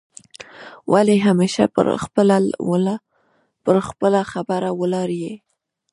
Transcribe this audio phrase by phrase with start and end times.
[0.91, 1.63] ولي همېشه
[3.69, 5.33] پر خپله خبره ولاړ یې؟